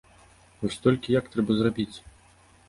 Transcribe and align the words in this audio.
Вось 0.61 0.77
толькі 0.85 1.15
як 1.19 1.29
гэта 1.37 1.57
зрабіць? 1.61 1.93